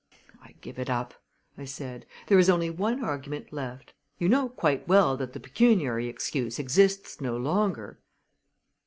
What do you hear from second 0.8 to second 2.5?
up," I said. "There is